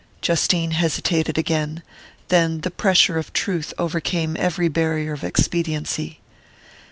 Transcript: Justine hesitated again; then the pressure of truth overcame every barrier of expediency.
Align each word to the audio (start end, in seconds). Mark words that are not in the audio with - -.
Justine 0.23 0.71
hesitated 0.71 1.37
again; 1.37 1.83
then 2.29 2.61
the 2.61 2.71
pressure 2.71 3.19
of 3.19 3.31
truth 3.33 3.71
overcame 3.77 4.35
every 4.39 4.67
barrier 4.67 5.13
of 5.13 5.23
expediency. 5.23 6.19